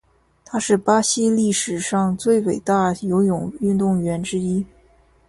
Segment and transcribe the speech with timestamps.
[0.43, 4.65] 他是巴西历史上最伟大游泳运动员之一。